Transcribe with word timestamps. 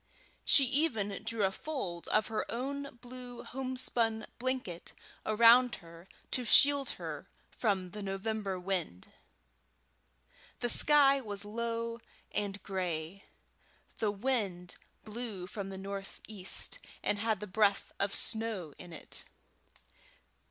She 0.43 0.63
even 0.65 1.21
drew 1.23 1.43
a 1.43 1.51
fold 1.51 2.07
of 2.07 2.25
her 2.25 2.43
own 2.49 2.97
blue 3.03 3.43
homespun 3.43 4.25
blanket 4.39 4.93
around 5.27 5.75
her 5.75 6.07
to 6.31 6.43
shield 6.43 6.89
her 6.97 7.27
from 7.51 7.91
the 7.91 8.01
November 8.01 8.59
wind. 8.59 9.09
The 10.59 10.69
sky 10.69 11.21
was 11.21 11.45
low 11.45 11.99
and 12.31 12.63
gray; 12.63 13.25
the 13.99 14.09
wind 14.09 14.75
blew 15.03 15.45
from 15.45 15.69
the 15.69 15.77
northeast, 15.77 16.79
and 17.03 17.19
had 17.19 17.39
the 17.39 17.45
breath 17.45 17.91
of 17.99 18.15
snow 18.15 18.73
in 18.79 18.91
it. 18.91 19.23